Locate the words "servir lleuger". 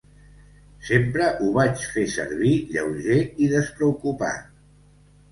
2.13-3.19